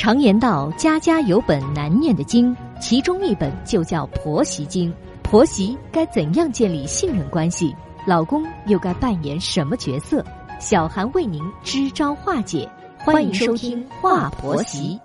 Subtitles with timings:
[0.00, 4.90] 常言道：“家家有本难念的经”，其中一本就叫《婆媳经》。
[5.22, 7.76] 婆媳该怎样建立信任关系？
[8.06, 10.24] 老公又该扮演什么角色？
[10.58, 12.66] 小韩为您支招化解。
[13.00, 14.98] 欢迎收听《话婆媳》。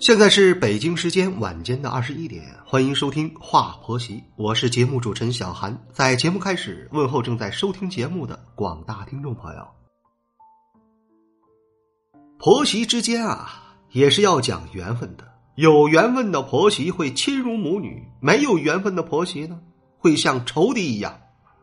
[0.00, 5.76] 现在是北京时间晚间的二十一点，欢迎收听《话婆媳》，我是节目主持人小韩。
[5.92, 9.66] 在节目开始，问候正在收听节目的广大听众朋友。
[12.38, 15.24] 婆媳之间啊，也是要讲缘分的。
[15.56, 19.58] 有缘分的婆媳会亲如母女，没有缘分的婆媳呢，
[19.98, 21.18] 会像仇敌一样。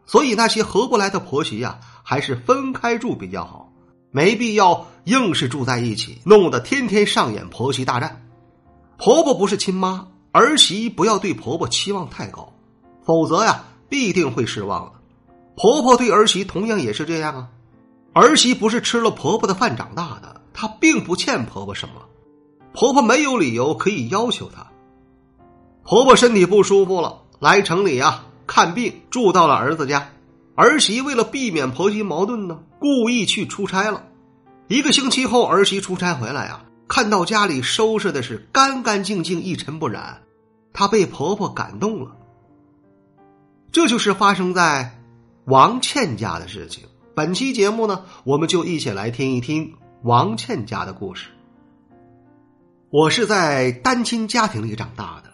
[0.05, 3.71] 所以那些合不来的婆媳呀，还是分开住比较好，
[4.11, 8.23] 没必要硬是住在一起，弄得天天上演婆媳大战。
[8.97, 12.53] 婆婆不是亲妈，儿媳不要对婆婆期望太高，
[13.03, 14.91] 否则呀，必定会失望的。
[15.55, 17.49] 婆婆对儿媳同样也是这样啊。
[18.13, 21.95] 儿媳不是吃了婆婆的饭长大的，她并不欠婆婆什么，
[22.73, 24.65] 婆婆没有理由可以要求她。
[25.83, 30.09] 婆婆身体不舒服了，来城里啊看病，住到了儿子家。
[30.55, 34.03] 儿媳为了避免婆媳矛盾呢，故意去出差了。
[34.69, 36.63] 一个星期后，儿媳出差回来啊。
[36.87, 40.21] 看到家里收拾的是干干净净、一尘不染，
[40.71, 42.15] 她被婆婆感动了。
[43.71, 45.01] 这就是发生在
[45.45, 46.83] 王倩家的事情。
[47.15, 51.29] 本期节目呢，我们就一起来听一听王倩家的故事。
[52.91, 55.31] 我是在单亲家庭里长大的，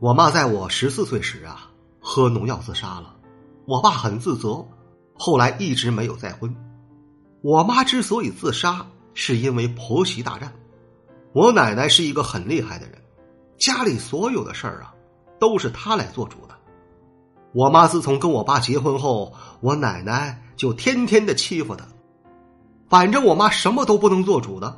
[0.00, 3.16] 我妈在我十四岁时啊，喝农药自杀了。
[3.64, 4.66] 我爸很自责，
[5.14, 6.54] 后来一直没有再婚。
[7.40, 8.86] 我妈之所以自杀。
[9.20, 10.52] 是因为婆媳大战，
[11.32, 12.94] 我奶奶是一个很厉害的人，
[13.58, 14.94] 家里所有的事儿啊，
[15.38, 16.54] 都是她来做主的。
[17.52, 21.84] 我妈自从跟我爸结婚后，我奶奶就天天的欺负她，
[22.88, 24.76] 反正我妈什么都不能做主的。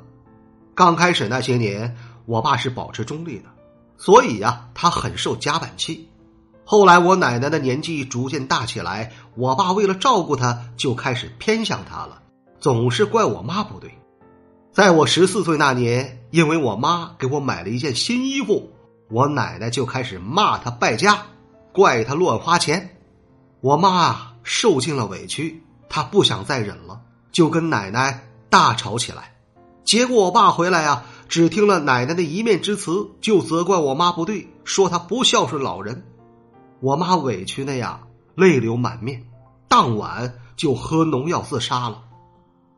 [0.75, 3.45] 刚开始那些年，我爸是保持中立的，
[3.97, 6.09] 所以呀，他很受夹板气。
[6.65, 12.23] 后来我奶奶的年纪逐渐大起来，我爸为了照顾她，就开始偏向她了，
[12.61, 13.93] 总是怪我妈不对。
[14.73, 18.71] 在我十四岁那年，因为我妈给我买了一件新衣服，
[19.11, 21.27] 我奶奶就开始骂她败家，
[21.73, 22.97] 怪她乱花钱。
[23.61, 27.01] 我妈啊受尽了委屈，她不想再忍了，
[27.33, 29.35] 就跟奶奶大吵起来。
[29.85, 36.05] 结果我爸回来啊，只听了奶奶的一面之词，就责怪我妈不对，说她不孝顺老人。
[36.81, 38.01] 我妈委屈的呀，
[38.37, 39.25] 泪流满面，
[39.69, 42.03] 当晚就喝农药自杀了。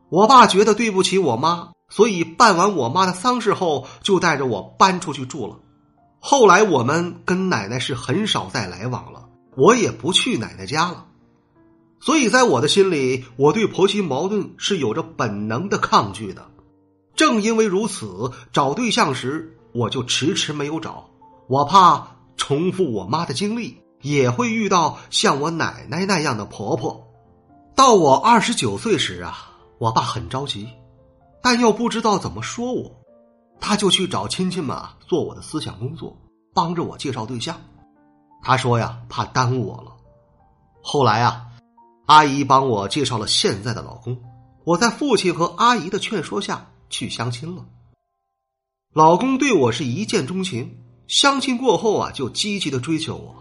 [0.09, 1.69] 我爸觉得对不起我妈。
[1.95, 5.59] 所以办完我妈的丧事后，就带着我搬出去住了。
[6.17, 11.05] 后来我们跟奶奶是很少再来往了，我也不去奶奶家了。
[11.99, 16.47] 所以在我的心里，我对婆媳矛盾是有着本能的抗拒的。
[17.15, 21.11] 正因为如此，找对象时我就迟迟没有找，
[21.47, 27.07] 我怕重复我妈的经历，也会遇到像我奶奶那样的婆婆。
[27.75, 30.67] 到我二十九岁时啊，我爸很着急。
[31.43, 32.89] 但又不知道怎么说我，
[33.59, 36.17] 他就去找亲戚们啊做我的思想工作，
[36.53, 37.59] 帮着我介绍对象。
[38.41, 39.91] 他说呀，怕耽误我了。
[40.81, 41.45] 后来啊，
[42.05, 44.17] 阿姨帮我介绍了现在的老公。
[44.63, 47.65] 我在父亲和阿姨的劝说下去相亲了。
[48.93, 50.77] 老公对我是一见钟情，
[51.07, 53.35] 相亲过后啊，就积极的追求我。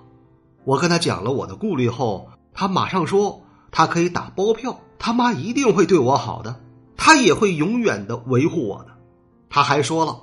[0.64, 6.60] 我跟他讲了我的顾虑后，他马上说他可以打包票，他妈一定会对我好的。
[7.04, 8.92] 他也会永远的维护我的。
[9.50, 10.22] 他还说了，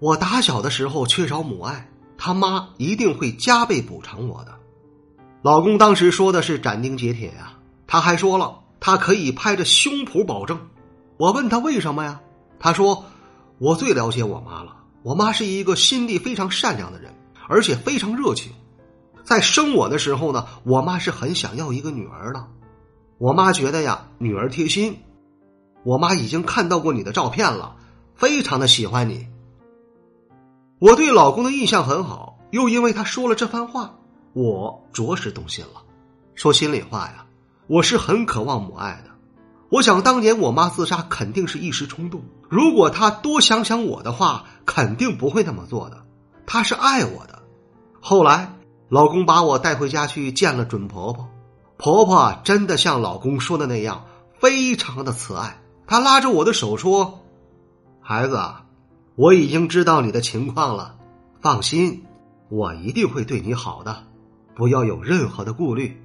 [0.00, 1.88] 我打小的时候缺少母爱，
[2.18, 4.52] 他妈一定会加倍补偿我的。
[5.42, 7.52] 老公当时说的是斩钉截铁呀。
[7.86, 10.58] 他还说了，他可以拍着胸脯保证。
[11.16, 12.20] 我问他为什么呀？
[12.58, 13.04] 他说，
[13.58, 14.78] 我最了解我妈了。
[15.04, 17.14] 我妈是一个心地非常善良的人，
[17.46, 18.50] 而且非常热情。
[19.22, 22.44] 在生我的时候呢，我妈是很想要一个女儿的。
[23.18, 24.98] 我妈觉得呀，女儿贴心。
[25.86, 27.76] 我妈已经看到过你的照片了，
[28.16, 29.28] 非常的喜欢你。
[30.80, 33.94] 我对老公的印象很好，又因为他说了这番话，
[34.32, 35.84] 我着实动心了。
[36.34, 37.26] 说心里话呀，
[37.68, 39.12] 我是很渴望母爱的。
[39.68, 46.04] 我想当年我妈自杀肯定是一时冲动，如果她多想想我的话，肯定不会那么做的。
[46.48, 47.40] 她是爱我的。
[48.00, 48.56] 后来
[48.88, 51.28] 老公把我带回家去见了准婆婆，
[51.76, 54.04] 婆婆真的像老公说的那样，
[54.40, 55.60] 非常的慈爱。
[55.86, 57.20] 他拉着我的手说
[58.02, 58.38] ：“孩子，
[59.14, 60.96] 我已经知道你的情况了，
[61.40, 62.04] 放心，
[62.48, 64.04] 我一定会对你好的，
[64.54, 66.02] 不要有任何的顾虑。”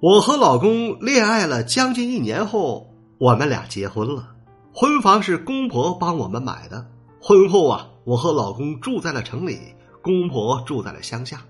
[0.00, 4.30] 我和老公恋爱了将近一年后，我们俩结婚了。
[4.72, 6.86] 婚房是公婆帮我们买的。
[7.20, 9.58] 婚后啊，我和老公住在了城里，
[10.02, 11.42] 公婆住在了乡下。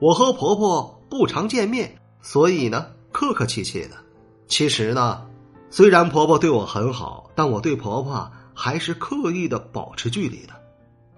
[0.00, 3.96] 我和婆婆不常见面，所以呢，客客气气的。
[4.48, 5.24] 其实呢，
[5.74, 10.52] 虽然婆婆对我很好，但我对婆婆还是刻意的保持距离的。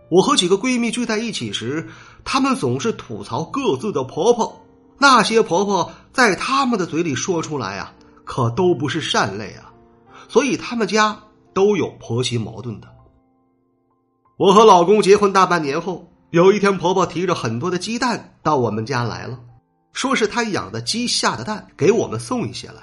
[0.08, 1.86] 我和几个闺蜜聚在一起时，
[2.24, 4.64] 她们总是吐槽各自的婆婆。
[4.96, 7.92] 那些婆婆在她们的嘴里说出来啊，
[8.24, 9.70] 可都不是善类啊，
[10.26, 11.20] 所以她们家
[11.52, 12.88] 都有婆媳矛盾的。
[14.38, 19.38] 我和老公结婚大半年后，有一天婆婆提着很多的鸡蛋到我们家来了，
[19.92, 22.76] 说是她养的鸡下的蛋，给我们送一些来。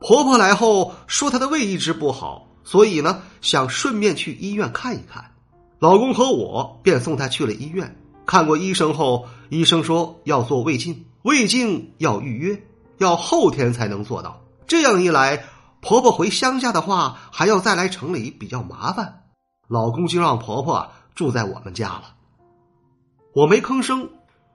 [0.00, 5.32] 婆婆来后说她的胃一直不好，所以呢想顺便去医院看一看。
[5.78, 7.96] 老公和我便送她去了医院。
[8.26, 11.06] 看过医生后，医生说要做胃镜。
[11.22, 12.62] 胃镜要预约，
[12.98, 14.40] 要后天才能做到。
[14.66, 15.44] 这样一来，
[15.80, 19.24] 婆婆回乡下的话，还要再来城里，比较麻烦。
[19.66, 22.14] 老公就让婆婆住在我们家了。
[23.34, 24.10] 我没吭声，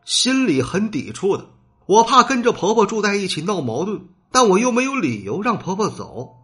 [0.06, 1.46] 心里很抵触的。
[1.86, 6.36] 我怕跟着婆婆住在一起闹矛盾，但我又没有理由让婆婆走。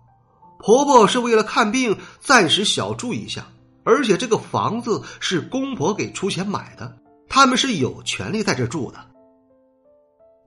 [0.59, 3.47] 婆婆是为了看病，暂时小住一下，
[3.83, 6.97] 而且这个房子是公婆给出钱买的，
[7.27, 9.00] 他们是有权利在这住的。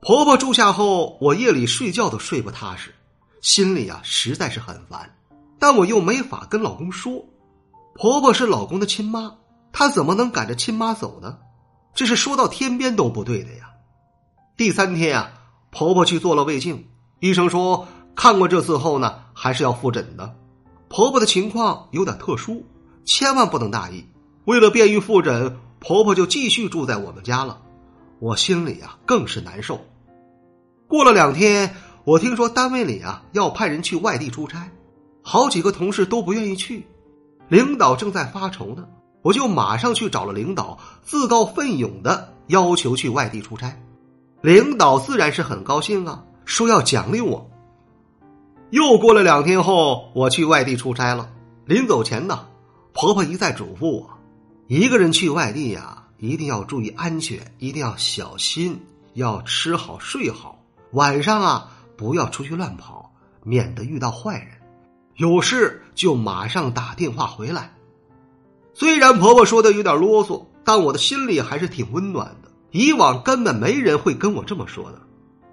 [0.00, 2.94] 婆婆住下后，我夜里睡觉都睡不踏实，
[3.40, 5.16] 心里啊实在是很烦，
[5.58, 7.24] 但我又没法跟老公说。
[7.94, 9.34] 婆婆是老公的亲妈，
[9.72, 11.38] 她怎么能赶着亲妈走呢？
[11.94, 13.70] 这是说到天边都不对的呀。
[14.56, 15.32] 第三天啊，
[15.70, 16.86] 婆婆去做了胃镜，
[17.22, 17.86] 医生说
[18.16, 20.34] 看过这次后呢，还是要复诊的。
[20.88, 22.64] 婆婆的情况有点特殊，
[23.04, 24.04] 千万不能大意。
[24.44, 27.60] 为了便于复诊，婆婆就继续住在我们家了。
[28.18, 29.80] 我心里啊更是难受。
[30.88, 34.68] 过了两天，我听说单位里啊要派人去外地出差，
[35.22, 36.84] 好几个同事都不愿意去，
[37.46, 38.84] 领导正在发愁呢。
[39.22, 43.80] 我就马上去找了领导，自告奋勇的要求去外地出差。
[44.40, 47.48] 领导自然是很高兴啊，说要奖励我。
[48.70, 51.30] 又过了两天后，我去外地出差了。
[51.66, 52.46] 临走前呢，
[52.92, 54.10] 婆婆一再嘱咐我，
[54.66, 58.80] 一个人去外地呀，一定要注意安全，一定要小心，
[59.14, 60.58] 要吃好睡好。
[60.92, 63.12] 晚上啊，不要出去乱跑，
[63.44, 64.48] 免得遇到坏人。
[65.16, 67.74] 有事就马上打电话回来。
[68.74, 72.50] 虽然婆婆说的有点啰嗦，但我的心里还是挺温暖的。
[72.70, 74.98] 以往根本没人会跟我这么说的。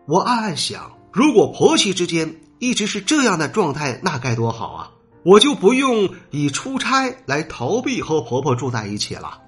[0.09, 4.91] 我暗暗想，如果婆媳之间一直是这样的状态，那该多好啊！
[5.23, 9.39] 我就不用以出差来逃避和婆婆住在一起了。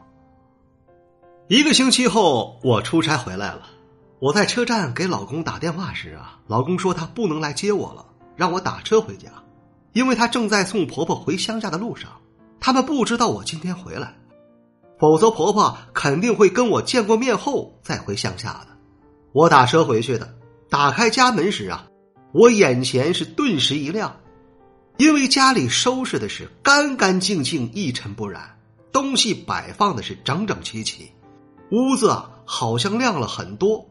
[1.48, 3.64] 一个星期后，我出差回来了。
[4.20, 8.06] 我在车站给老公打电话时啊，老公说他不能来接我了，
[8.36, 9.30] 让我打车回家，
[9.94, 12.12] 因为他正在送婆婆回乡下的路上，
[12.60, 14.14] 他们不知道我今天回来，
[15.00, 18.68] 否则婆婆肯定会跟我见过面后再回乡下的。
[19.34, 20.36] 我打车回去的，
[20.72, 21.86] 打开家门时啊，
[22.32, 24.16] 我眼前是顿时一亮，
[24.96, 28.58] 因为家里收拾的是干干净净、一尘不染，
[28.90, 31.12] 东西摆放的是整整齐齐，
[31.72, 33.86] 屋子啊好像亮了很多。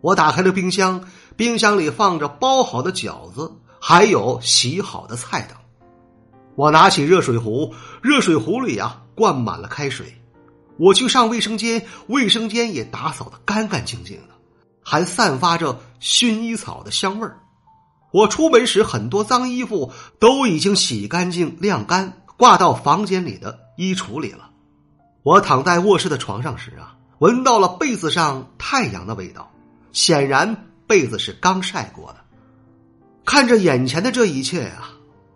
[0.00, 5.58] 我打开了冰箱，冰箱里放着包好的饺子，还有洗好的菜等。
[6.54, 10.14] 我拿起热水壶，热水壶里啊灌满了开水。
[10.78, 14.31] 我去上卫生间，卫生间也打扫的干干净净的，
[14.82, 17.38] 还散发着薰衣草的香味儿。
[18.12, 24.50] 我出门时，很多脏衣服都已经洗干净、晾干，挂到房间里的衣橱里了。
[25.22, 29.48] 我躺在卧室的床上时啊，闻到了被子上太阳的味道。
[29.92, 32.16] 显然被子是刚晒过的。
[33.26, 34.90] 看着眼前的这一切啊，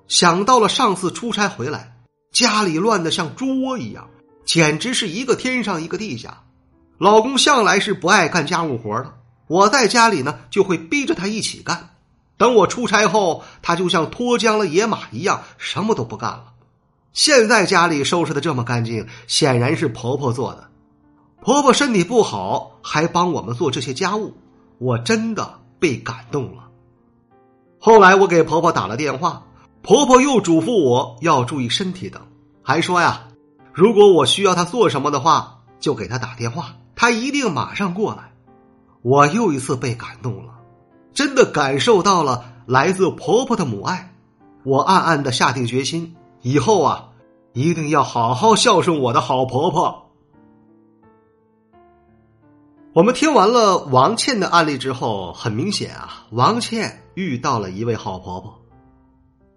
[0.08, 1.94] 想到了上次出差回来，
[2.32, 4.08] 家里乱的像猪窝一样，
[4.46, 6.42] 简直是一个天上一个地下。
[6.98, 9.12] 老公向来是不爱干家务活的，
[9.46, 11.90] 我在家里呢就会逼着他一起干。
[12.36, 16.52] 等我出差后，他就像脱缰了野马一样，什么都不干了。
[17.12, 20.68] 现在家里收拾的这么干净，显然是婆婆做的。
[21.40, 24.34] 婆婆身体不好，还帮我们做这些家务。
[24.78, 26.64] 我真的被感动了。
[27.78, 29.44] 后来我给婆婆打了电话，
[29.80, 32.20] 婆婆又嘱咐我要注意身体等，
[32.62, 33.28] 还说呀，
[33.72, 38.32] 如果我需要她做什么的话，就给她打电话，她一定马上过来。
[39.06, 40.52] 我又一次被感动了，
[41.14, 44.12] 真的感受到了来自婆婆的母爱。
[44.64, 47.10] 我暗暗的下定决心，以后啊，
[47.52, 50.10] 一定要好好孝顺我的好婆婆。
[52.94, 58.60] 我们听完了王倩的案例之后，很明显啊，王倩遇到了一位好婆婆。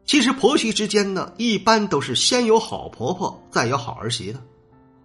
[0.05, 4.39] 其实婆媳之间呢，一般都是先有好婆婆，再有好儿媳的。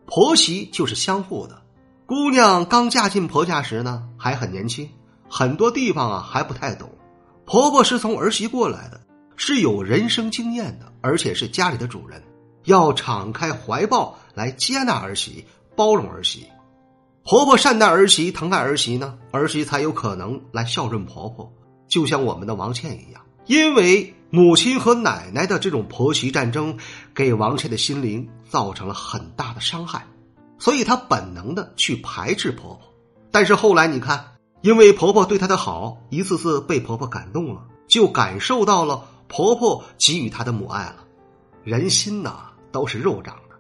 [0.05, 1.64] 婆媳就是相互的。
[2.07, 4.91] 姑娘刚嫁进婆家时呢，还很年轻，
[5.27, 6.91] 很多地方啊还不太懂。
[7.47, 9.01] 婆婆是从儿媳过来的，
[9.37, 12.23] 是有人生经验的，而且是家里的主人，
[12.65, 16.47] 要敞开怀抱来接纳儿媳，包容儿媳。
[17.23, 21.51] 婆婆善待儿媳，疼爱儿媳呢，儿媳才有可能来孝顺婆婆。
[21.89, 26.77] 就像我们的王倩一样，因为母亲和奶奶的这种婆媳战争，
[27.15, 30.05] 给王倩的心灵造成了很大的伤害，
[30.65, 32.81] 所以她本能的去排斥婆婆。
[33.31, 34.25] 但是后来你看，
[34.63, 41.05] 因为婆婆对她的好，一次次被婆婆感动了，就感受到了婆婆给予她的母爱了。
[41.65, 43.57] 人心呐，都是肉长的。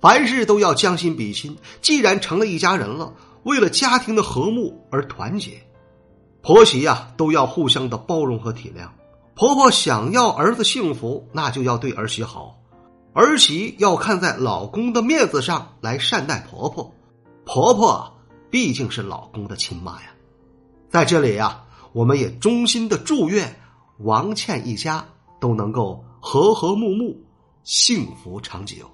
[0.00, 3.12] 凡事都要将心比心，既然成了一家人了，
[3.42, 5.62] 为了家庭的和睦而团结，
[6.40, 8.88] 婆媳呀都要互相的包容和体谅。
[9.34, 12.57] 婆婆想要儿子幸福，那就要对儿媳好；
[13.18, 16.94] 儿媳要看在老公的面子上来善待婆婆。
[17.44, 18.16] 婆婆
[18.48, 20.10] 毕竟是老公的亲妈呀。
[20.88, 23.56] 在这里呀，我们也衷心的祝愿
[23.98, 25.04] 王倩一家
[25.40, 27.20] 都能够和和睦睦，
[27.64, 28.88] 幸福长久。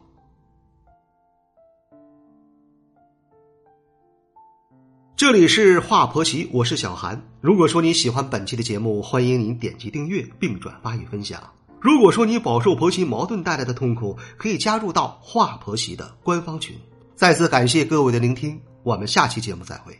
[5.16, 7.22] 这里是华婆媳，我是小韩。
[7.42, 11.42] 如果说你喜欢本期的节目，欢迎您点击订阅并转发与分享。
[11.84, 16.74] 如果说你饱受婆媳矛盾带来的痛苦，可以加入到华婆媳的官方群。
[17.14, 19.94] 再次感谢各位的聆听，我们下期节目再会。